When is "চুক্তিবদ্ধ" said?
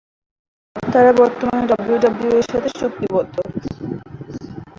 2.79-3.35